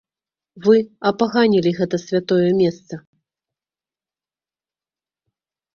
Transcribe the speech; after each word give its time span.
Вы 0.67 0.77
апаганілі 1.09 1.71
гэта 1.81 1.95
святое 2.05 2.49
месца. 2.63 2.95